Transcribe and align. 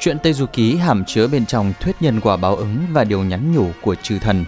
Chuyện 0.00 0.18
Tây 0.18 0.32
Du 0.32 0.46
Ký 0.46 0.76
hàm 0.76 1.04
chứa 1.04 1.26
bên 1.26 1.46
trong 1.46 1.72
thuyết 1.80 2.02
nhân 2.02 2.20
quả 2.20 2.36
báo 2.36 2.56
ứng 2.56 2.86
và 2.92 3.04
điều 3.04 3.22
nhắn 3.22 3.52
nhủ 3.52 3.70
của 3.82 3.94
chư 3.94 4.18
thần. 4.18 4.44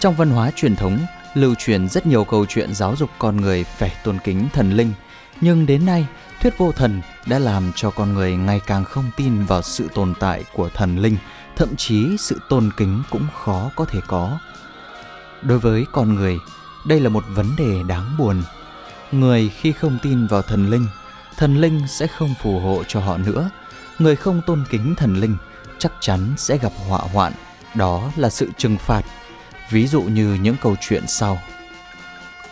Trong 0.00 0.14
văn 0.14 0.30
hóa 0.30 0.50
truyền 0.56 0.76
thống, 0.76 0.98
lưu 1.34 1.54
truyền 1.54 1.88
rất 1.88 2.06
nhiều 2.06 2.24
câu 2.24 2.46
chuyện 2.46 2.74
giáo 2.74 2.96
dục 2.96 3.10
con 3.18 3.36
người 3.36 3.64
phải 3.64 3.92
tôn 4.04 4.18
kính 4.24 4.48
thần 4.52 4.72
linh, 4.72 4.92
nhưng 5.40 5.66
đến 5.66 5.86
nay, 5.86 6.06
thuyết 6.40 6.58
vô 6.58 6.72
thần 6.72 7.00
đã 7.26 7.38
làm 7.38 7.72
cho 7.74 7.90
con 7.90 8.14
người 8.14 8.36
ngày 8.36 8.60
càng 8.66 8.84
không 8.84 9.10
tin 9.16 9.44
vào 9.44 9.62
sự 9.62 9.88
tồn 9.94 10.14
tại 10.20 10.44
của 10.52 10.68
thần 10.68 10.98
linh, 10.98 11.16
thậm 11.56 11.76
chí 11.76 12.16
sự 12.18 12.40
tôn 12.48 12.70
kính 12.76 13.02
cũng 13.10 13.26
khó 13.44 13.70
có 13.76 13.84
thể 13.84 14.00
có. 14.06 14.38
Đối 15.42 15.58
với 15.58 15.84
con 15.92 16.14
người, 16.14 16.38
đây 16.86 17.00
là 17.00 17.08
một 17.08 17.24
vấn 17.28 17.46
đề 17.58 17.82
đáng 17.88 18.16
buồn. 18.18 18.42
Người 19.12 19.48
khi 19.48 19.72
không 19.72 19.98
tin 20.02 20.26
vào 20.26 20.42
thần 20.42 20.70
linh, 20.70 20.86
thần 21.36 21.60
linh 21.60 21.88
sẽ 21.88 22.06
không 22.06 22.34
phù 22.42 22.60
hộ 22.60 22.82
cho 22.88 23.00
họ 23.00 23.18
nữa. 23.18 23.50
Người 24.02 24.16
không 24.16 24.42
tôn 24.46 24.64
kính 24.70 24.94
thần 24.94 25.14
linh 25.14 25.36
chắc 25.78 25.92
chắn 26.00 26.34
sẽ 26.36 26.58
gặp 26.58 26.72
họa 26.88 26.98
hoạn, 26.98 27.32
đó 27.74 28.10
là 28.16 28.30
sự 28.30 28.50
trừng 28.56 28.78
phạt 28.78 29.02
ví 29.70 29.86
dụ 29.86 30.02
như 30.02 30.34
những 30.34 30.56
câu 30.62 30.76
chuyện 30.80 31.04
sau. 31.06 31.38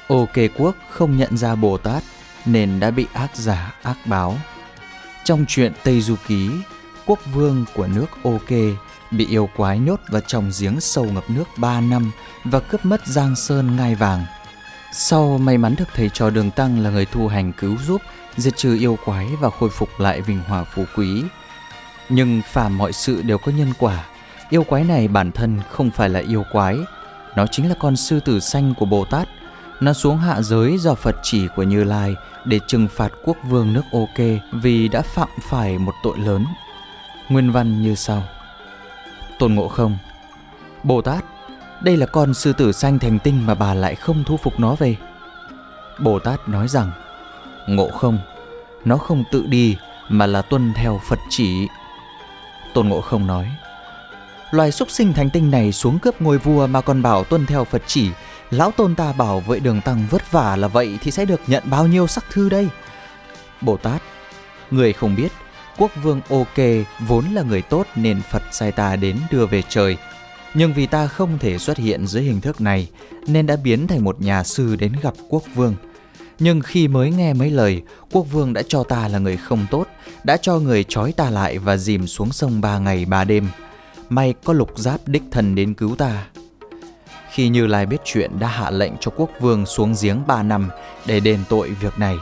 Ô 0.07 0.29
kê 0.35 0.49
quốc 0.49 0.77
không 0.91 1.17
nhận 1.17 1.37
ra 1.37 1.55
Bồ 1.55 1.79
Tát 1.79 2.03
nên 2.47 2.81
đã 2.81 2.91
bị 2.91 3.07
ác 3.13 3.37
giả 3.37 3.75
ác 3.83 3.97
báo. 4.05 4.37
Trong 5.25 5.45
chuyện 5.49 5.73
Tây 5.83 6.01
Du 6.01 6.17
Ký, 6.27 6.51
quốc 7.07 7.19
vương 7.35 7.65
của 7.75 7.87
nước 7.87 8.07
Ô 8.23 8.39
Kê 8.47 8.75
bị 9.11 9.27
yêu 9.27 9.49
quái 9.57 9.79
nhốt 9.79 10.01
vào 10.09 10.21
trong 10.27 10.51
giếng 10.61 10.81
sâu 10.81 11.05
ngập 11.05 11.31
nước 11.31 11.45
3 11.57 11.81
năm 11.81 12.11
và 12.45 12.61
cướp 12.61 12.85
mất 12.85 13.07
Giang 13.07 13.37
Sơn 13.37 13.77
ngai 13.77 13.95
vàng. 13.95 14.25
Sau 14.93 15.39
may 15.39 15.59
mắn 15.59 15.75
được 15.79 15.89
thầy 15.95 16.09
trò 16.09 16.31
Đường 16.31 16.51
Tăng 16.51 16.81
là 16.81 16.91
người 16.91 17.05
thu 17.05 17.29
hành 17.29 17.53
cứu 17.53 17.77
giúp, 17.87 18.03
diệt 18.37 18.57
trừ 18.57 18.77
yêu 18.79 18.99
quái 19.05 19.27
và 19.41 19.51
khôi 19.51 19.71
phục 19.71 20.01
lại 20.01 20.21
vinh 20.21 20.39
hòa 20.39 20.65
phú 20.65 20.85
quý. 20.97 21.23
Nhưng 22.11 22.43
phàm 22.47 22.79
mọi 22.79 22.93
sự 22.93 23.23
đều 23.23 23.39
có 23.39 23.53
nhân 23.53 23.73
quả, 23.79 24.05
yêu 24.51 24.65
quái 24.65 24.85
này 24.85 25.09
bản 25.09 25.33
thân 25.33 25.61
không 25.71 25.91
phải 25.91 26.09
là 26.09 26.21
yêu 26.21 26.45
quái 26.53 26.77
nó 27.37 27.47
chính 27.47 27.69
là 27.69 27.75
con 27.79 27.97
sư 27.97 28.21
tử 28.21 28.41
xanh 28.41 28.75
của 28.75 28.87
Bồ 28.87 29.05
Tát. 29.05 29.29
Nó 29.81 29.93
xuống 29.93 30.17
hạ 30.17 30.43
giới 30.43 30.79
do 30.79 30.95
Phật 30.95 31.17
chỉ 31.23 31.49
của 31.57 31.63
Như 31.63 31.85
Lai 31.85 32.15
để 32.45 32.61
trừng 32.67 32.89
phạt 32.89 33.13
quốc 33.25 33.37
vương 33.49 33.73
nước 33.73 33.83
OK 33.93 34.27
vì 34.53 34.89
đã 34.89 35.03
phạm 35.03 35.29
phải 35.43 35.79
một 35.79 35.95
tội 36.03 36.19
lớn. 36.19 36.45
Nguyên 37.29 37.53
văn 37.53 37.83
như 37.83 37.95
sau. 37.95 38.23
Tôn 39.39 39.55
Ngộ 39.55 39.69
Không 39.69 39.99
Bồ 40.83 41.03
Tát, 41.03 41.25
đây 41.81 41.97
là 41.97 42.07
con 42.07 42.35
sư 42.35 42.53
tử 42.53 42.73
xanh 42.73 42.99
thành 42.99 43.19
tinh 43.19 43.47
mà 43.47 43.55
bà 43.55 43.75
lại 43.75 43.95
không 43.95 44.25
thu 44.25 44.37
phục 44.37 44.61
nó 44.61 44.75
về. 44.75 44.97
Bồ 45.99 46.19
Tát 46.19 46.49
nói 46.49 46.69
rằng, 46.69 46.91
Ngộ 47.69 47.91
Không, 47.91 48.19
nó 48.85 48.97
không 48.97 49.25
tự 49.33 49.47
đi 49.47 49.77
mà 50.09 50.27
là 50.27 50.43
tuân 50.43 50.73
theo 50.75 51.01
Phật 51.09 51.19
chỉ. 51.29 51.69
Tôn 52.75 52.89
Ngộ 52.89 53.01
Không 53.01 53.27
nói, 53.27 53.49
Loài 54.51 54.73
súc 54.73 54.91
sinh 54.91 55.13
thánh 55.13 55.31
tinh 55.31 55.51
này 55.51 55.73
xuống 55.73 55.99
cướp 55.99 56.23
ngôi 56.23 56.39
vua 56.39 56.67
mà 56.67 56.81
còn 56.81 57.03
bảo 57.03 57.25
tuân 57.25 57.47
theo 57.47 57.65
Phật 57.65 57.83
chỉ. 57.87 58.11
Lão 58.51 58.71
tôn 58.71 58.95
ta 58.95 59.13
bảo 59.13 59.41
vậy 59.41 59.61
đường 59.61 59.81
tăng 59.81 60.07
vất 60.11 60.33
vả 60.33 60.57
là 60.57 60.69
vậy 60.69 60.99
thì 61.03 61.11
sẽ 61.11 61.25
được 61.25 61.41
nhận 61.47 61.63
bao 61.67 61.87
nhiêu 61.87 62.07
sắc 62.07 62.25
thư 62.31 62.49
đây? 62.49 62.69
Bồ 63.61 63.77
Tát, 63.77 64.03
người 64.71 64.93
không 64.93 65.17
biết, 65.17 65.33
quốc 65.79 65.91
vương 66.03 66.21
ok 66.31 66.87
vốn 67.09 67.25
là 67.35 67.43
người 67.43 67.63
tốt 67.63 67.87
nên 67.95 68.21
Phật 68.31 68.43
sai 68.53 68.73
ta 68.73 68.97
đến 68.97 69.17
đưa 69.31 69.47
về 69.47 69.63
trời. 69.69 69.97
Nhưng 70.55 70.73
vì 70.73 70.87
ta 70.87 71.07
không 71.07 71.39
thể 71.39 71.59
xuất 71.59 71.79
hiện 71.79 72.07
dưới 72.07 72.23
hình 72.23 72.41
thức 72.41 72.61
này 72.61 72.89
nên 73.27 73.47
đã 73.47 73.57
biến 73.57 73.87
thành 73.87 74.05
một 74.05 74.21
nhà 74.21 74.45
sư 74.45 74.77
đến 74.77 74.93
gặp 75.03 75.15
quốc 75.29 75.43
vương. 75.55 75.75
Nhưng 76.41 76.61
khi 76.61 76.89
mới 76.89 77.11
nghe 77.11 77.33
mấy 77.33 77.51
lời, 77.51 77.83
quốc 78.13 78.23
vương 78.23 78.53
đã 78.53 78.63
cho 78.69 78.85
ta 78.85 79.09
là 79.09 79.19
người 79.19 79.37
không 79.37 79.67
tốt, 79.71 79.87
đã 80.25 80.37
cho 80.37 80.59
người 80.59 80.85
trói 80.85 81.13
ta 81.13 81.31
lại 81.31 81.59
và 81.59 81.77
dìm 81.77 82.07
xuống 82.07 82.33
sông 82.33 82.61
ba 82.61 82.79
ngày 82.79 83.05
ba 83.05 83.25
đêm 83.25 83.49
may 84.09 84.35
có 84.45 84.53
lục 84.53 84.79
giáp 84.79 85.01
đích 85.07 85.23
thần 85.31 85.55
đến 85.55 85.75
cứu 85.75 85.97
ta. 85.97 86.27
Khi 87.31 87.49
Như 87.49 87.67
Lai 87.67 87.87
biết 87.87 88.01
chuyện 88.05 88.39
đã 88.39 88.49
hạ 88.49 88.71
lệnh 88.71 88.93
cho 89.01 89.13
quốc 89.17 89.31
vương 89.41 89.67
xuống 89.67 89.95
giếng 90.03 90.27
3 90.27 90.43
năm 90.43 90.71
để 91.07 91.21
đền 91.21 91.41
tội 91.49 91.69
việc 91.69 91.99
này. 91.99 92.17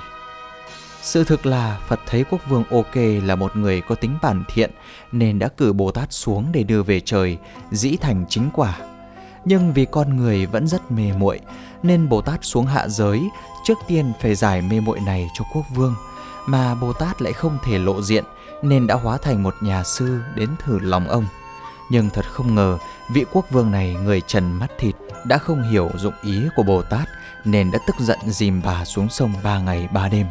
Sự 1.02 1.24
thực 1.24 1.46
là 1.46 1.80
Phật 1.88 2.00
thấy 2.06 2.24
quốc 2.30 2.40
vương 2.48 2.64
ok 2.64 2.96
là 3.24 3.36
một 3.36 3.56
người 3.56 3.80
có 3.80 3.94
tính 3.94 4.18
bản 4.22 4.44
thiện 4.54 4.70
nên 5.12 5.38
đã 5.38 5.48
cử 5.48 5.72
Bồ 5.72 5.90
Tát 5.90 6.12
xuống 6.12 6.46
để 6.52 6.62
đưa 6.62 6.82
về 6.82 7.00
trời, 7.00 7.38
dĩ 7.70 7.96
thành 7.96 8.24
chính 8.28 8.50
quả. 8.54 8.78
Nhưng 9.48 9.72
vì 9.72 9.84
con 9.84 10.16
người 10.16 10.46
vẫn 10.46 10.68
rất 10.68 10.90
mê 10.90 11.12
muội 11.18 11.40
nên 11.82 12.08
Bồ 12.08 12.20
Tát 12.20 12.38
xuống 12.42 12.66
hạ 12.66 12.88
giới 12.88 13.30
trước 13.64 13.78
tiên 13.86 14.12
phải 14.20 14.34
giải 14.34 14.62
mê 14.62 14.80
muội 14.80 15.00
này 15.00 15.28
cho 15.34 15.44
quốc 15.54 15.64
vương 15.74 15.94
mà 16.46 16.74
Bồ 16.74 16.92
Tát 16.92 17.22
lại 17.22 17.32
không 17.32 17.58
thể 17.64 17.78
lộ 17.78 18.02
diện 18.02 18.24
nên 18.62 18.86
đã 18.86 18.94
hóa 18.94 19.18
thành 19.22 19.42
một 19.42 19.54
nhà 19.62 19.84
sư 19.84 20.20
đến 20.34 20.50
thử 20.64 20.78
lòng 20.78 21.08
ông. 21.08 21.26
Nhưng 21.90 22.10
thật 22.10 22.24
không 22.32 22.54
ngờ, 22.54 22.78
vị 23.10 23.24
quốc 23.32 23.50
vương 23.50 23.70
này 23.70 23.94
người 23.94 24.20
trần 24.20 24.52
mắt 24.52 24.70
thịt 24.78 24.94
đã 25.24 25.38
không 25.38 25.70
hiểu 25.70 25.90
dụng 25.96 26.14
ý 26.22 26.42
của 26.56 26.62
Bồ 26.62 26.82
Tát 26.82 27.08
nên 27.44 27.70
đã 27.70 27.78
tức 27.86 27.96
giận 27.98 28.18
dìm 28.26 28.62
bà 28.64 28.84
xuống 28.84 29.08
sông 29.08 29.32
ba 29.42 29.58
ngày 29.58 29.88
ba 29.92 30.08
đêm. 30.08 30.26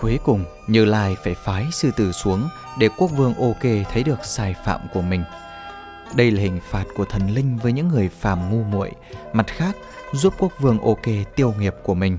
Cuối 0.00 0.18
cùng, 0.24 0.44
Như 0.66 0.84
Lai 0.84 1.16
phải 1.24 1.34
phái 1.44 1.66
sư 1.72 1.90
tử 1.96 2.12
xuống 2.12 2.48
để 2.78 2.88
quốc 2.98 3.08
vương 3.08 3.34
ok 3.34 3.86
thấy 3.92 4.02
được 4.02 4.24
sai 4.24 4.54
phạm 4.64 4.80
của 4.94 5.02
mình. 5.02 5.24
Đây 6.14 6.30
là 6.30 6.40
hình 6.40 6.60
phạt 6.70 6.84
của 6.96 7.04
thần 7.04 7.30
linh 7.30 7.56
với 7.62 7.72
những 7.72 7.88
người 7.88 8.08
phàm 8.08 8.50
ngu 8.50 8.62
muội, 8.62 8.90
mặt 9.32 9.46
khác 9.46 9.76
giúp 10.12 10.34
quốc 10.38 10.52
vương 10.60 10.80
ok 10.80 11.06
tiêu 11.36 11.54
nghiệp 11.58 11.74
của 11.82 11.94
mình. 11.94 12.18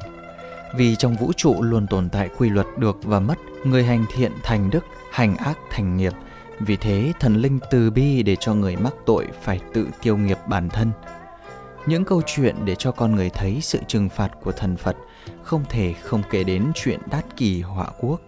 Vì 0.75 0.95
trong 0.95 1.15
vũ 1.15 1.33
trụ 1.33 1.61
luôn 1.61 1.87
tồn 1.87 2.09
tại 2.09 2.29
quy 2.37 2.49
luật 2.49 2.67
được 2.77 2.97
và 3.03 3.19
mất, 3.19 3.37
người 3.63 3.83
hành 3.83 4.05
thiện 4.15 4.31
thành 4.43 4.69
đức, 4.69 4.85
hành 5.11 5.37
ác 5.37 5.57
thành 5.71 5.97
nghiệp– 5.97 6.13
vì 6.59 6.75
thế 6.75 7.13
thần 7.19 7.35
linh 7.35 7.59
từ 7.71 7.91
bi 7.91 8.23
để 8.23 8.35
cho 8.35 8.53
người 8.53 8.75
mắc 8.75 8.93
tội 9.05 9.27
phải 9.41 9.59
tự 9.73 9.87
tiêu 10.01 10.17
nghiệp 10.17 10.37
bản 10.47 10.69
thân. 10.69 10.91
Những 11.85 12.05
câu 12.05 12.21
chuyện 12.25 12.55
để 12.65 12.75
cho 12.75 12.91
con 12.91 13.15
người 13.15 13.29
thấy 13.29 13.59
sự 13.61 13.79
trừng 13.87 14.09
phạt 14.09 14.31
của 14.43 14.51
thần 14.51 14.77
Phật 14.77 14.97
không 15.43 15.63
thể 15.69 15.93
không 15.93 16.21
kể 16.29 16.43
đến 16.43 16.71
chuyện 16.75 16.99
đát 17.11 17.37
kỳ 17.37 17.61
họa 17.61 17.87
quốc. 17.99 18.21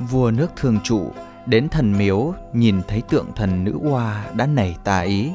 Vua 0.00 0.30
nước 0.30 0.50
thường 0.56 0.78
trụ 0.84 1.12
đến 1.46 1.68
thần 1.68 1.98
miếu 1.98 2.34
nhìn 2.52 2.82
thấy 2.88 3.02
tượng 3.08 3.26
thần 3.36 3.64
nữ 3.64 3.78
oa 3.90 4.24
đã 4.34 4.46
nảy 4.46 4.76
tà 4.84 5.00
ý. 5.00 5.30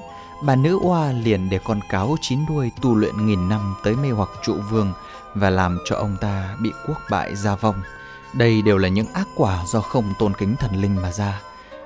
Bà 0.46 0.56
nữ 0.56 0.80
oa 0.84 1.12
liền 1.12 1.50
để 1.50 1.60
con 1.64 1.80
cáo 1.90 2.16
chín 2.22 2.40
đuôi 2.50 2.72
tu 2.82 2.96
luyện 2.96 3.26
nghìn 3.26 3.50
năm 3.50 3.76
tới 3.84 3.96
mê 3.96 4.10
hoặc 4.10 4.30
trụ 4.44 4.56
vương 4.70 4.94
và 5.36 5.50
làm 5.50 5.78
cho 5.86 5.96
ông 5.96 6.18
ta 6.22 6.56
bị 6.62 6.72
quốc 6.88 6.98
bại 7.10 7.36
gia 7.36 7.56
vong. 7.56 7.82
Đây 8.34 8.62
đều 8.62 8.78
là 8.78 8.88
những 8.88 9.08
ác 9.14 9.28
quả 9.38 9.64
do 9.68 9.82
không 9.82 10.14
tôn 10.20 10.34
kính 10.34 10.56
thần 10.56 10.82
linh 10.82 11.02
mà 11.02 11.12
ra. 11.12 11.42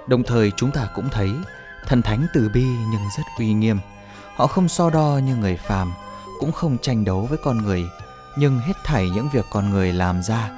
Đồng 0.07 0.23
thời 0.23 0.51
chúng 0.51 0.71
ta 0.71 0.87
cũng 0.95 1.09
thấy 1.09 1.31
thần 1.87 2.01
thánh 2.01 2.25
từ 2.33 2.49
bi 2.53 2.65
nhưng 2.91 3.01
rất 3.17 3.23
uy 3.39 3.53
nghiêm. 3.53 3.79
Họ 4.35 4.47
không 4.47 4.67
so 4.67 4.89
đo 4.89 5.19
như 5.25 5.35
người 5.35 5.57
phàm, 5.57 5.93
cũng 6.39 6.51
không 6.51 6.77
tranh 6.77 7.05
đấu 7.05 7.21
với 7.29 7.37
con 7.43 7.57
người, 7.57 7.85
nhưng 8.35 8.59
hết 8.59 8.73
thảy 8.83 9.09
những 9.09 9.29
việc 9.29 9.45
con 9.51 9.69
người 9.69 9.93
làm 9.93 10.23
ra, 10.23 10.49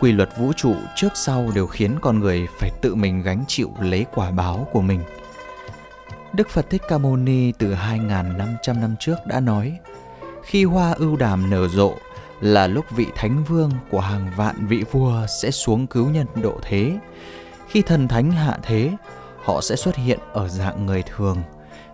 quy 0.00 0.12
luật 0.12 0.28
vũ 0.38 0.52
trụ 0.52 0.74
trước 0.96 1.08
sau 1.14 1.50
đều 1.54 1.66
khiến 1.66 1.98
con 2.00 2.18
người 2.18 2.46
phải 2.58 2.70
tự 2.80 2.94
mình 2.94 3.22
gánh 3.22 3.44
chịu 3.48 3.70
lấy 3.80 4.06
quả 4.14 4.30
báo 4.30 4.68
của 4.72 4.80
mình. 4.80 5.00
Đức 6.32 6.48
Phật 6.48 6.70
Thích 6.70 6.82
Ca 6.88 6.98
Mâu 6.98 7.16
Ni 7.16 7.52
từ 7.52 7.74
2.500 7.74 8.80
năm 8.80 8.94
trước 9.00 9.16
đã 9.26 9.40
nói, 9.40 9.78
khi 10.42 10.64
hoa 10.64 10.92
ưu 10.92 11.16
đàm 11.16 11.50
nở 11.50 11.68
rộ 11.68 11.94
là 12.40 12.66
lúc 12.66 12.84
vị 12.90 13.06
thánh 13.16 13.44
vương 13.44 13.70
của 13.90 14.00
hàng 14.00 14.30
vạn 14.36 14.66
vị 14.66 14.84
vua 14.92 15.26
sẽ 15.26 15.50
xuống 15.50 15.86
cứu 15.86 16.10
nhân 16.10 16.26
độ 16.42 16.60
thế 16.62 16.98
khi 17.70 17.82
thần 17.82 18.08
thánh 18.08 18.30
hạ 18.30 18.58
thế, 18.62 18.92
họ 19.44 19.60
sẽ 19.60 19.76
xuất 19.76 19.96
hiện 19.96 20.18
ở 20.32 20.48
dạng 20.48 20.86
người 20.86 21.02
thường. 21.02 21.42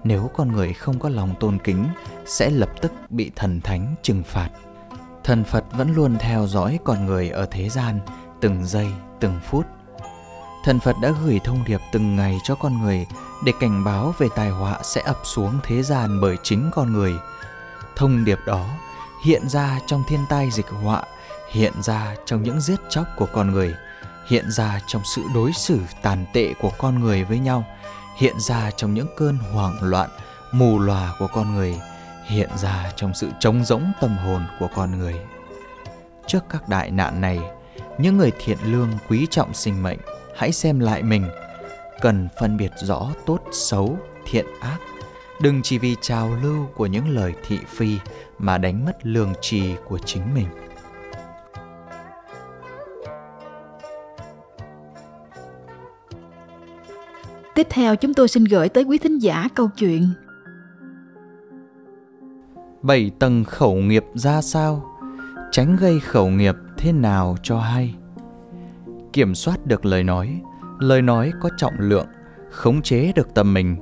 Nếu 0.04 0.30
con 0.36 0.52
người 0.52 0.72
không 0.72 0.98
có 0.98 1.08
lòng 1.08 1.34
tôn 1.40 1.58
kính, 1.64 1.84
sẽ 2.26 2.50
lập 2.50 2.70
tức 2.80 2.92
bị 3.10 3.30
thần 3.36 3.60
thánh 3.60 3.94
trừng 4.02 4.22
phạt. 4.22 4.50
Thần 5.26 5.44
Phật 5.44 5.64
vẫn 5.72 5.94
luôn 5.94 6.16
theo 6.18 6.46
dõi 6.46 6.78
con 6.84 7.06
người 7.06 7.30
ở 7.30 7.46
thế 7.50 7.68
gian, 7.68 8.00
từng 8.40 8.66
giây, 8.66 8.88
từng 9.20 9.40
phút. 9.50 9.66
Thần 10.64 10.80
Phật 10.80 10.96
đã 11.02 11.12
gửi 11.24 11.40
thông 11.44 11.64
điệp 11.64 11.80
từng 11.92 12.16
ngày 12.16 12.38
cho 12.44 12.54
con 12.54 12.82
người 12.82 13.06
để 13.44 13.52
cảnh 13.60 13.84
báo 13.84 14.14
về 14.18 14.28
tai 14.36 14.50
họa 14.50 14.78
sẽ 14.82 15.02
ập 15.04 15.18
xuống 15.24 15.58
thế 15.62 15.82
gian 15.82 16.20
bởi 16.20 16.36
chính 16.42 16.70
con 16.74 16.92
người. 16.92 17.14
Thông 17.96 18.24
điệp 18.24 18.38
đó 18.46 18.66
hiện 19.24 19.48
ra 19.48 19.80
trong 19.86 20.02
thiên 20.08 20.20
tai 20.28 20.50
dịch 20.50 20.68
họa, 20.68 21.02
hiện 21.52 21.72
ra 21.82 22.16
trong 22.26 22.42
những 22.42 22.60
giết 22.60 22.80
chóc 22.88 23.06
của 23.16 23.28
con 23.32 23.50
người– 23.50 23.74
hiện 24.26 24.50
ra 24.50 24.80
trong 24.86 25.02
sự 25.04 25.22
đối 25.34 25.52
xử 25.52 25.80
tàn 26.02 26.26
tệ 26.32 26.54
của 26.60 26.70
con 26.78 27.00
người 27.00 27.24
với 27.24 27.38
nhau 27.38 27.64
hiện 28.16 28.40
ra 28.40 28.70
trong 28.70 28.94
những 28.94 29.06
cơn 29.16 29.38
hoảng 29.52 29.76
loạn 29.80 30.10
mù 30.52 30.78
lòa 30.78 31.14
của 31.18 31.26
con 31.26 31.54
người 31.54 31.80
hiện 32.26 32.48
ra 32.56 32.92
trong 32.96 33.14
sự 33.14 33.30
trống 33.40 33.64
rỗng 33.64 33.92
tâm 34.00 34.16
hồn 34.16 34.42
của 34.60 34.68
con 34.74 34.98
người. 34.98 35.14
Trước 36.26 36.44
các 36.50 36.68
đại 36.68 36.90
nạn 36.90 37.20
này, 37.20 37.40
những 37.98 38.16
người 38.16 38.32
thiện 38.38 38.58
lương 38.64 38.88
quý 39.08 39.26
trọng 39.30 39.54
sinh 39.54 39.82
mệnh 39.82 39.98
hãy 40.36 40.52
xem 40.52 40.80
lại 40.80 41.02
mình. 41.02 41.26
Cần 42.00 42.28
phân 42.40 42.56
biệt 42.56 42.70
rõ 42.82 43.10
tốt, 43.26 43.40
xấu, 43.52 43.98
thiện, 44.30 44.46
ác. 44.60 44.78
Đừng 45.40 45.62
chỉ 45.62 45.78
vì 45.78 45.96
trào 46.00 46.36
lưu 46.42 46.66
của 46.74 46.86
những 46.86 47.08
lời 47.08 47.34
thị 47.46 47.58
phi 47.68 47.98
mà 48.38 48.58
đánh 48.58 48.84
mất 48.84 48.96
lương 49.02 49.32
trì 49.40 49.74
của 49.84 49.98
chính 49.98 50.34
mình. 50.34 50.46
Tiếp 57.54 57.66
theo 57.70 57.96
chúng 57.96 58.14
tôi 58.14 58.28
xin 58.28 58.44
gửi 58.44 58.68
tới 58.68 58.84
quý 58.84 58.98
thính 58.98 59.18
giả 59.18 59.48
câu 59.54 59.70
chuyện 59.76 60.12
Bảy 62.86 63.10
tầng 63.18 63.44
khẩu 63.44 63.74
nghiệp 63.74 64.04
ra 64.14 64.42
sao? 64.42 64.84
Tránh 65.50 65.76
gây 65.76 66.00
khẩu 66.00 66.28
nghiệp 66.28 66.54
thế 66.76 66.92
nào 66.92 67.36
cho 67.42 67.60
hay? 67.60 67.94
Kiểm 69.12 69.34
soát 69.34 69.66
được 69.66 69.84
lời 69.84 70.04
nói, 70.04 70.40
lời 70.78 71.02
nói 71.02 71.32
có 71.40 71.50
trọng 71.56 71.74
lượng, 71.78 72.06
khống 72.50 72.82
chế 72.82 73.12
được 73.12 73.34
tâm 73.34 73.54
mình, 73.54 73.76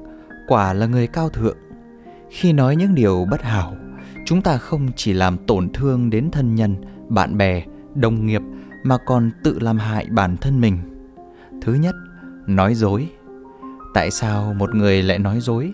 quả 0.49 0.73
là 0.73 0.87
người 0.87 1.06
cao 1.06 1.29
thượng. 1.29 1.56
Khi 2.31 2.53
nói 2.53 2.77
những 2.77 2.95
điều 2.95 3.27
bất 3.31 3.43
hảo, 3.43 3.77
chúng 4.25 4.43
ta 4.43 4.56
không 4.56 4.89
chỉ 4.97 5.12
làm 5.12 5.39
tổn 5.39 5.73
thương 5.73 6.11
đến 6.11 6.31
thân 6.31 6.55
nhân, 6.55 6.77
bạn 7.09 7.39
bè, 7.39 7.65
đồng 7.95 8.27
nghiệp 8.27 8.43
mà 8.83 8.97
còn 9.06 9.31
tự 9.45 9.59
làm 9.61 9.79
hại 9.79 10.06
bản 10.11 10.37
thân 10.37 10.61
mình. 10.61 10.79
Thứ 11.62 11.75
nhất, 11.75 11.95
nói 12.47 12.75
dối 12.75 13.09
tại 13.95 14.11
sao 14.11 14.55
một 14.55 14.75
người 14.75 15.03
lại 15.03 15.19
nói 15.19 15.41
dối 15.41 15.73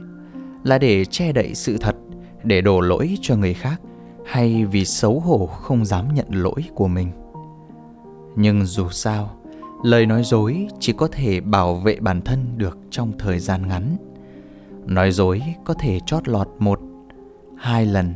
là 0.65 0.79
để 0.79 1.05
che 1.05 1.32
đậy 1.32 1.55
sự 1.55 1.77
thật 1.81 1.97
để 2.44 2.60
đổ 2.60 2.81
lỗi 2.81 3.19
cho 3.20 3.37
người 3.37 3.54
khác, 3.54 3.81
hay 4.26 4.64
vì 4.64 4.84
xấu 4.84 5.20
hổ 5.20 5.46
không 5.46 5.84
dám 5.84 6.14
nhận 6.14 6.26
lỗi 6.31 6.64
của 6.75 6.88
mình. 6.88 7.10
Nhưng 8.37 8.64
dù 8.64 8.88
sao, 8.88 9.31
lời 9.82 10.06
nói 10.06 10.22
dối 10.25 10.69
chỉ 10.81 10.92
có 10.92 11.08
thể 11.12 11.40
bảo 11.40 11.75
vệ 11.75 11.96
bản 12.00 12.20
thân 12.20 12.44
được 12.56 12.78
trong 12.90 13.12
thời 13.19 13.38
gian 13.38 13.69
ngắn. 13.69 13.96
Nói 14.87 15.10
dối 15.10 15.42
có 15.64 15.75
thể 15.75 16.00
chót 16.06 16.28
lọt 16.28 16.48
một, 16.58 16.81
hai 17.58 17.87
lần. 17.87 18.14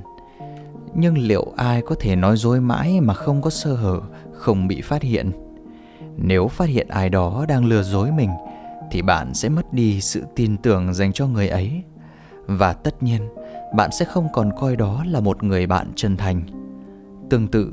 Nhưng 0.95 1.19
liệu 1.19 1.53
ai 1.57 1.83
có 1.83 1.95
thể 2.01 2.17
nói 2.17 2.37
dối 2.37 2.61
mãi 2.61 3.01
mà 3.01 3.15
không 3.15 3.43
có 3.43 3.51
sơ 3.51 3.75
hở, 3.75 4.01
không 4.33 4.69
bị 4.69 4.81
phát 4.81 5.03
hiện? 5.03 5.33
Nếu 6.17 6.49
phát 6.49 6.69
hiện 6.69 6.89
ai 6.89 7.11
đó 7.11 7.45
đang 7.49 7.65
lừa 7.65 7.83
dối 7.83 8.13
mình, 8.13 8.31
thì 8.91 9.03
bạn 9.03 9.35
sẽ 9.35 9.49
mất 9.49 9.73
đi 9.73 10.01
sự 10.01 10.23
tin 10.37 10.57
tưởng 10.57 10.95
dành 10.95 11.13
cho 11.13 11.27
người 11.27 11.49
ấy 11.49 11.83
và 12.47 12.73
tất 12.73 13.03
nhiên, 13.03 13.29
bạn 13.77 13.91
sẽ 13.93 14.05
không 14.05 14.29
còn 14.33 14.51
coi 14.57 14.77
đó 14.77 15.05
là 15.07 15.21
một 15.21 15.43
người 15.43 15.67
bạn 15.67 15.93
chân 15.97 16.17
thành. 16.17 16.43
Tương 17.31 17.49
tự, 17.49 17.73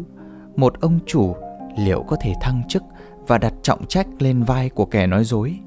một 0.56 0.82
ông 0.82 1.00
chủ 1.06 1.36
liệu 1.78 2.04
có 2.04 2.16
thể 2.22 2.34
thăng 2.42 2.62
chức 2.68 2.84
và 3.28 3.38
đặt 3.38 3.54
trọng 3.62 3.88
trách 3.88 4.08
lên 4.20 4.44
vai 4.44 4.70
của 4.70 4.86
kẻ 4.86 5.08
nói 5.08 5.24
dối? 5.24 5.60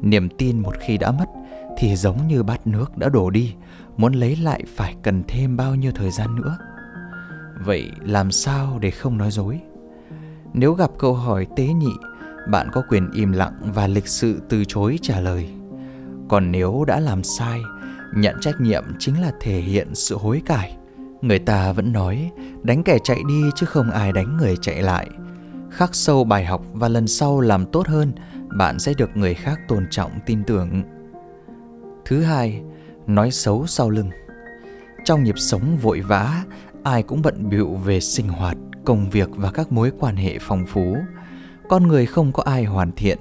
Niềm 0.00 0.28
tin 0.38 0.58
một 0.58 0.74
khi 0.80 0.98
đã 0.98 1.10
mất 1.10 1.28
thì 1.76 1.96
giống 1.96 2.26
như 2.26 2.42
bát 2.42 2.66
nước 2.66 2.98
đã 2.98 3.08
đổ 3.08 3.30
đi, 3.30 3.54
muốn 3.96 4.12
lấy 4.12 4.36
lại 4.36 4.64
phải 4.76 4.94
cần 5.02 5.22
thêm 5.28 5.56
bao 5.56 5.74
nhiêu 5.74 5.92
thời 5.94 6.10
gian 6.10 6.36
nữa? 6.36 6.58
Vậy 7.64 7.90
làm 8.00 8.30
sao 8.30 8.78
để 8.80 8.90
không 8.90 9.18
nói 9.18 9.30
dối? 9.30 9.60
Nếu 10.54 10.72
gặp 10.72 10.90
câu 10.98 11.14
hỏi 11.14 11.46
tế 11.56 11.66
nhị, 11.66 11.92
bạn 12.50 12.68
có 12.72 12.82
quyền 12.88 13.10
im 13.12 13.32
lặng 13.32 13.54
và 13.74 13.86
lịch 13.86 14.08
sự 14.08 14.42
từ 14.48 14.64
chối 14.64 14.98
trả 15.02 15.20
lời. 15.20 15.50
Còn 16.28 16.52
nếu 16.52 16.84
đã 16.86 17.00
làm 17.00 17.22
sai 17.22 17.60
nhận 18.14 18.36
trách 18.40 18.60
nhiệm 18.60 18.84
chính 18.98 19.20
là 19.20 19.32
thể 19.40 19.60
hiện 19.60 19.94
sự 19.94 20.16
hối 20.16 20.42
cải. 20.46 20.76
Người 21.22 21.38
ta 21.38 21.72
vẫn 21.72 21.92
nói, 21.92 22.30
đánh 22.62 22.82
kẻ 22.82 22.98
chạy 23.04 23.18
đi 23.28 23.42
chứ 23.56 23.66
không 23.66 23.90
ai 23.90 24.12
đánh 24.12 24.36
người 24.36 24.56
chạy 24.60 24.82
lại. 24.82 25.08
Khắc 25.70 25.94
sâu 25.94 26.24
bài 26.24 26.44
học 26.44 26.62
và 26.72 26.88
lần 26.88 27.06
sau 27.06 27.40
làm 27.40 27.66
tốt 27.66 27.86
hơn, 27.86 28.12
bạn 28.58 28.78
sẽ 28.78 28.92
được 28.94 29.10
người 29.14 29.34
khác 29.34 29.60
tôn 29.68 29.86
trọng, 29.90 30.10
tin 30.26 30.44
tưởng. 30.44 30.82
Thứ 32.04 32.22
hai, 32.22 32.62
nói 33.06 33.30
xấu 33.30 33.66
sau 33.66 33.90
lưng. 33.90 34.10
Trong 35.04 35.24
nhịp 35.24 35.38
sống 35.38 35.76
vội 35.76 36.00
vã, 36.00 36.44
ai 36.82 37.02
cũng 37.02 37.22
bận 37.22 37.48
bịu 37.48 37.74
về 37.74 38.00
sinh 38.00 38.28
hoạt, 38.28 38.56
công 38.84 39.10
việc 39.10 39.28
và 39.32 39.50
các 39.50 39.72
mối 39.72 39.92
quan 39.98 40.16
hệ 40.16 40.38
phong 40.40 40.66
phú. 40.66 40.96
Con 41.68 41.86
người 41.86 42.06
không 42.06 42.32
có 42.32 42.42
ai 42.42 42.64
hoàn 42.64 42.92
thiện, 42.92 43.18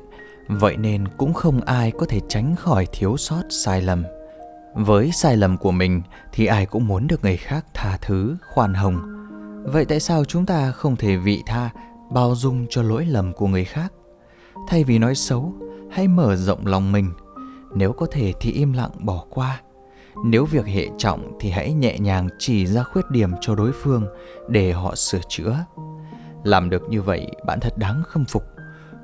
vậy 0.48 0.78
nên 0.78 1.08
cũng 1.18 1.34
không 1.34 1.62
ai 1.62 1.92
có 1.92 2.06
thể 2.06 2.20
tránh 2.30 2.56
khỏi 2.56 2.88
thiếu 2.92 3.18
sót 3.18 3.44
sai 3.50 3.82
lầm 3.82 4.04
với 4.74 5.12
sai 5.12 5.38
lầm 5.38 5.58
của 5.58 5.72
mình 5.72 6.02
thì 6.32 6.46
ai 6.46 6.66
cũng 6.66 6.88
muốn 6.88 7.08
được 7.08 7.24
người 7.24 7.38
khác 7.38 7.66
tha 7.74 7.98
thứ, 8.02 8.38
khoan 8.54 8.74
hồng. 8.74 9.16
Vậy 9.66 9.86
tại 9.86 10.00
sao 10.00 10.26
chúng 10.26 10.46
ta 10.46 10.72
không 10.72 10.96
thể 10.96 11.18
vị 11.18 11.44
tha, 11.46 11.70
bao 12.12 12.36
dung 12.36 12.66
cho 12.70 12.82
lỗi 12.82 13.06
lầm 13.06 13.34
của 13.34 13.48
người 13.48 13.66
khác? 13.66 13.94
Thay 14.68 14.84
vì 14.84 14.98
nói 14.98 15.16
xấu, 15.16 15.54
hãy 15.92 16.08
mở 16.08 16.36
rộng 16.36 16.66
lòng 16.66 16.92
mình. 16.92 17.12
Nếu 17.76 17.94
có 17.94 18.06
thể 18.12 18.34
thì 18.42 18.52
im 18.52 18.74
lặng 18.74 18.92
bỏ 19.00 19.26
qua. 19.30 19.62
Nếu 20.26 20.46
việc 20.46 20.66
hệ 20.66 20.88
trọng 20.98 21.38
thì 21.40 21.50
hãy 21.50 21.74
nhẹ 21.74 22.00
nhàng 22.00 22.28
chỉ 22.40 22.66
ra 22.66 22.84
khuyết 22.84 23.10
điểm 23.10 23.32
cho 23.42 23.56
đối 23.56 23.72
phương 23.72 24.08
để 24.48 24.72
họ 24.72 24.96
sửa 24.96 25.22
chữa. 25.30 25.66
Làm 26.44 26.70
được 26.70 26.82
như 26.90 27.02
vậy, 27.02 27.32
bạn 27.46 27.60
thật 27.60 27.78
đáng 27.78 28.04
khâm 28.08 28.26
phục. 28.26 28.44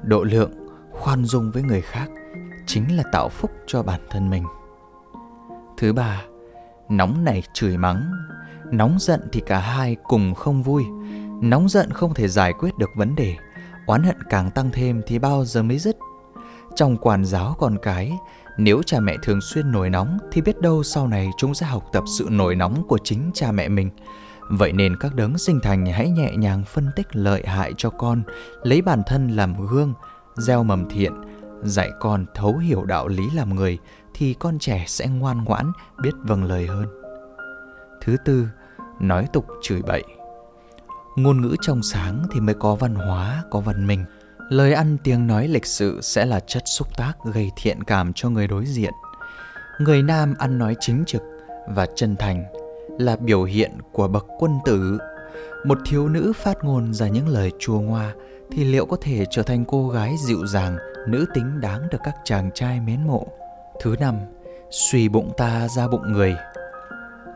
Độ 0.04 0.24
lượng, 0.24 0.52
khoan 0.92 1.26
dung 1.26 1.52
với 1.52 1.64
người 1.64 1.82
khác 1.82 2.10
chính 2.68 2.98
là 2.98 3.04
tạo 3.12 3.30
phúc 3.30 3.52
cho 3.68 3.84
bản 3.84 4.02
thân 4.10 4.30
mình 4.30 4.44
thứ 5.78 5.94
ba 5.94 6.22
nóng 6.90 7.24
này 7.24 7.44
chửi 7.54 7.78
mắng. 7.78 8.12
Nóng 8.72 8.98
giận 9.00 9.22
thì 9.32 9.42
cả 9.46 9.60
hai 9.60 9.96
cùng 10.04 10.34
không 10.34 10.64
vui. 10.64 10.86
Nóng 11.42 11.70
giận 11.70 11.92
không 11.92 12.14
thể 12.14 12.28
giải 12.28 12.54
quyết 12.60 12.78
được 12.78 12.90
vấn 12.96 13.16
đề. 13.16 13.36
Oán 13.86 14.04
hận 14.04 14.24
càng 14.30 14.52
tăng 14.52 14.72
thêm 14.72 15.02
thì 15.08 15.20
bao 15.20 15.46
giờ 15.46 15.64
mới 15.64 15.80
dứt? 15.80 15.98
Trong 16.76 16.98
quản 16.98 17.26
giáo 17.26 17.56
con 17.60 17.78
cái 17.82 18.14
nếu 18.58 18.82
cha 18.86 19.00
mẹ 19.00 19.16
thường 19.24 19.42
xuyên 19.42 19.72
nổi 19.72 19.90
nóng 19.90 20.18
thì 20.32 20.42
biết 20.42 20.62
đâu 20.62 20.84
sau 20.84 21.08
này 21.08 21.30
chúng 21.38 21.54
sẽ 21.54 21.66
học 21.66 21.84
tập 21.94 22.04
sự 22.18 22.28
nổi 22.32 22.56
nóng 22.56 22.84
của 22.88 22.98
chính 23.04 23.32
cha 23.34 23.52
mẹ 23.52 23.70
mình. 23.70 23.90
Vậy 24.50 24.72
nên 24.72 24.96
các 25.00 25.16
đấng 25.16 25.38
sinh 25.38 25.60
thành 25.64 25.86
hãy 25.86 26.10
nhẹ 26.10 26.36
nhàng 26.36 26.64
phân 26.64 26.90
tích 26.96 27.08
lợi 27.12 27.44
hại 27.46 27.74
cho 27.78 27.90
con, 27.90 28.24
lấy 28.64 28.82
bản 28.82 29.02
thân 29.08 29.28
làm 29.28 29.68
gương, 29.68 29.94
gieo 30.36 30.64
mầm 30.64 30.90
thiện, 30.90 31.14
dạy 31.64 31.92
con 32.00 32.26
thấu 32.36 32.58
hiểu 32.58 32.84
đạo 32.84 33.08
lý 33.08 33.30
làm 33.34 33.56
người 33.56 33.78
thì 34.18 34.34
con 34.34 34.60
trẻ 34.60 34.84
sẽ 34.88 35.08
ngoan 35.08 35.44
ngoãn, 35.44 35.72
biết 36.02 36.12
vâng 36.24 36.44
lời 36.44 36.68
hơn. 36.68 36.86
Thứ 38.02 38.16
tư, 38.26 38.48
nói 39.00 39.28
tục 39.34 39.46
chửi 39.64 39.82
bậy. 39.82 40.04
Ngôn 41.16 41.42
ngữ 41.42 41.56
trong 41.62 41.84
sáng 41.84 42.24
thì 42.32 42.40
mới 42.40 42.56
có 42.56 42.76
văn 42.76 42.96
hóa, 42.96 43.44
có 43.52 43.60
văn 43.60 43.88
minh. 43.88 44.06
Lời 44.50 44.74
ăn 44.74 44.98
tiếng 45.04 45.28
nói 45.28 45.48
lịch 45.48 45.66
sự 45.66 46.00
sẽ 46.02 46.26
là 46.26 46.40
chất 46.40 46.64
xúc 46.66 46.88
tác 46.98 47.14
gây 47.34 47.52
thiện 47.58 47.84
cảm 47.84 48.14
cho 48.14 48.30
người 48.30 48.48
đối 48.48 48.66
diện. 48.66 48.94
Người 49.80 50.04
nam 50.04 50.34
ăn 50.40 50.58
nói 50.58 50.76
chính 50.80 51.04
trực 51.08 51.22
và 51.68 51.88
chân 51.96 52.16
thành 52.16 52.44
là 53.00 53.16
biểu 53.16 53.44
hiện 53.44 53.72
của 53.92 54.08
bậc 54.08 54.26
quân 54.40 54.52
tử 54.66 54.98
một 55.66 55.78
thiếu 55.86 56.10
nữ 56.10 56.34
phát 56.36 56.64
ngôn 56.64 56.94
ra 56.94 57.08
những 57.08 57.28
lời 57.28 57.52
chua 57.60 57.80
ngoa 57.80 58.14
thì 58.52 58.64
liệu 58.64 58.86
có 58.86 58.98
thể 59.02 59.26
trở 59.32 59.44
thành 59.44 59.66
cô 59.68 59.90
gái 59.90 60.16
dịu 60.28 60.46
dàng 60.48 60.78
nữ 61.08 61.26
tính 61.34 61.62
đáng 61.62 61.82
được 61.92 61.98
các 62.04 62.16
chàng 62.24 62.50
trai 62.54 62.80
mến 62.80 63.08
mộ 63.08 63.28
thứ 63.82 63.96
năm 64.00 64.16
suy 64.72 65.10
bụng 65.10 65.32
ta 65.38 65.68
ra 65.68 65.88
bụng 65.88 66.12
người 66.12 66.36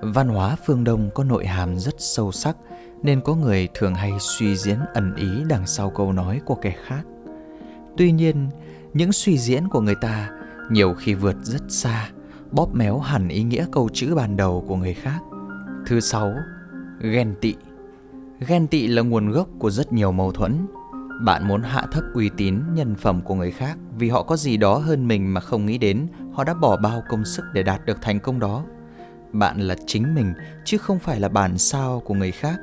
văn 0.02 0.28
hóa 0.28 0.56
phương 0.66 0.84
đông 0.84 1.10
có 1.16 1.24
nội 1.24 1.46
hàm 1.46 1.78
rất 1.78 1.96
sâu 1.98 2.32
sắc 2.32 2.58
nên 3.04 3.22
có 3.22 3.36
người 3.36 3.68
thường 3.74 3.96
hay 3.96 4.12
suy 4.20 4.58
diễn 4.58 4.80
ẩn 4.94 5.16
ý 5.16 5.44
đằng 5.50 5.68
sau 5.68 5.90
câu 5.90 6.14
nói 6.14 6.42
của 6.46 6.56
kẻ 6.56 6.76
khác 6.86 7.02
tuy 7.98 8.12
nhiên 8.12 8.50
những 8.94 9.12
suy 9.12 9.38
diễn 9.38 9.68
của 9.68 9.82
người 9.82 9.96
ta 10.02 10.30
nhiều 10.72 10.94
khi 10.94 11.14
vượt 11.14 11.36
rất 11.42 11.62
xa 11.70 12.10
bóp 12.52 12.76
méo 12.76 13.00
hẳn 13.00 13.28
ý 13.28 13.44
nghĩa 13.44 13.66
câu 13.72 13.90
chữ 13.94 14.16
ban 14.16 14.38
đầu 14.38 14.66
của 14.68 14.76
người 14.76 14.94
khác 14.94 15.20
Thứ 15.86 16.00
sáu, 16.00 16.34
ghen 17.00 17.36
tị. 17.42 17.56
Ghen 18.48 18.68
tị 18.68 18.88
là 18.88 19.02
nguồn 19.02 19.32
gốc 19.32 19.48
của 19.60 19.70
rất 19.70 19.94
nhiều 19.94 20.12
mâu 20.12 20.32
thuẫn. 20.32 20.68
Bạn 21.20 21.48
muốn 21.48 21.62
hạ 21.62 21.86
thấp 21.92 22.04
uy 22.14 22.30
tín, 22.38 22.60
nhân 22.74 22.96
phẩm 22.96 23.22
của 23.22 23.36
người 23.36 23.52
khác 23.52 23.78
vì 23.98 24.10
họ 24.10 24.24
có 24.24 24.38
gì 24.38 24.58
đó 24.58 24.78
hơn 24.78 25.08
mình 25.08 25.34
mà 25.34 25.42
không 25.42 25.66
nghĩ 25.66 25.78
đến, 25.78 26.08
họ 26.34 26.44
đã 26.44 26.54
bỏ 26.54 26.78
bao 26.78 27.04
công 27.10 27.26
sức 27.26 27.46
để 27.54 27.64
đạt 27.64 27.86
được 27.86 28.02
thành 28.02 28.20
công 28.20 28.40
đó. 28.40 28.66
Bạn 29.32 29.62
là 29.62 29.76
chính 29.88 30.16
mình 30.16 30.34
chứ 30.66 30.78
không 30.78 31.00
phải 31.00 31.20
là 31.20 31.30
bản 31.30 31.58
sao 31.58 32.02
của 32.06 32.14
người 32.14 32.32
khác. 32.32 32.56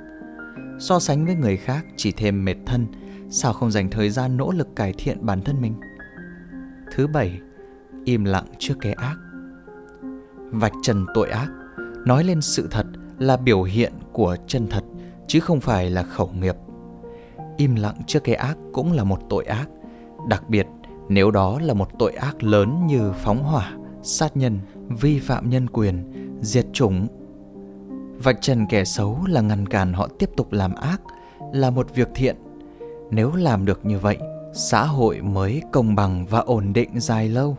So 0.79 0.99
sánh 0.99 1.27
với 1.27 1.35
người 1.35 1.57
khác 1.57 1.85
chỉ 1.97 2.13
thêm 2.13 2.45
mệt 2.45 2.57
thân, 2.67 2.87
sao 3.31 3.53
không 3.53 3.71
dành 3.71 3.91
thời 3.91 4.11
gian 4.11 4.37
nỗ 4.37 4.53
lực 4.53 4.77
cải 4.77 4.93
thiện 4.99 5.27
bản 5.27 5.43
thân 5.43 5.61
mình? 5.61 5.75
Thứ 6.95 7.07
bảy, 7.07 7.41
im 8.05 8.25
lặng 8.25 8.47
trước 8.59 8.75
cái 8.81 8.93
ác. 8.93 9.17
Vạch 10.37 10.73
trần 10.83 11.07
tội 11.15 11.31
ác, 11.31 11.49
nói 12.07 12.25
lên 12.25 12.41
sự 12.41 12.69
thật 12.71 12.87
là 13.19 13.37
biểu 13.37 13.63
hiện 13.63 13.93
của 14.13 14.37
chân 14.47 14.67
thật 14.71 14.85
chứ 15.27 15.41
không 15.41 15.61
phải 15.61 15.91
là 15.91 16.03
khẩu 16.03 16.31
nghiệp 16.41 16.55
im 17.57 17.75
lặng 17.75 17.97
trước 18.07 18.25
cái 18.25 18.35
ác 18.35 18.57
cũng 18.73 18.93
là 18.93 19.05
một 19.05 19.19
tội 19.31 19.45
ác 19.45 19.69
đặc 20.29 20.49
biệt 20.49 20.67
nếu 21.09 21.31
đó 21.31 21.59
là 21.61 21.75
một 21.75 21.89
tội 21.99 22.13
ác 22.13 22.43
lớn 22.43 22.87
như 22.87 23.13
phóng 23.13 23.43
hỏa 23.43 23.73
sát 24.07 24.37
nhân, 24.37 24.61
vi 24.89 25.19
phạm 25.19 25.51
nhân 25.51 25.67
quyền, 25.71 26.13
diệt 26.41 26.67
chủng. 26.73 27.07
Vạch 28.23 28.41
trần 28.41 28.67
kẻ 28.67 28.85
xấu 28.85 29.19
là 29.29 29.41
ngăn 29.41 29.69
cản 29.69 29.93
họ 29.93 30.09
tiếp 30.19 30.31
tục 30.37 30.53
làm 30.53 30.75
ác, 30.75 31.01
là 31.53 31.71
một 31.71 31.95
việc 31.95 32.09
thiện. 32.15 32.37
Nếu 33.11 33.33
làm 33.35 33.65
được 33.65 33.87
như 33.87 33.99
vậy, 33.99 34.19
xã 34.55 34.85
hội 34.85 35.21
mới 35.21 35.63
công 35.73 35.95
bằng 35.95 36.27
và 36.27 36.39
ổn 36.39 36.73
định 36.73 37.01
dài 37.01 37.29
lâu. 37.29 37.57